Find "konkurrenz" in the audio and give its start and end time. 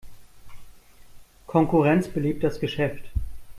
1.45-2.07